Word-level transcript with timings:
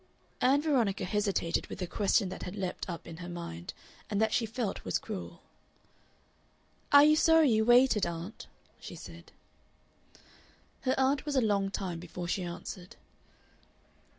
Ann 0.41 0.63
Veronica 0.63 1.05
hesitated 1.05 1.67
with 1.67 1.79
a 1.79 1.85
question 1.85 2.29
that 2.29 2.41
had 2.41 2.55
leaped 2.55 2.89
up 2.89 3.05
in 3.05 3.17
her 3.17 3.29
mind, 3.29 3.71
and 4.09 4.19
that 4.19 4.33
she 4.33 4.47
felt 4.47 4.83
was 4.83 4.97
cruel. 4.97 5.43
"Are 6.91 7.03
you 7.03 7.15
sorry 7.15 7.51
you 7.51 7.65
waited, 7.65 8.07
aunt?" 8.07 8.47
she 8.79 8.95
said. 8.95 9.31
Her 10.85 10.95
aunt 10.97 11.23
was 11.23 11.35
a 11.35 11.39
long 11.39 11.69
time 11.69 11.99
before 11.99 12.27
she 12.27 12.41
answered. 12.41 12.95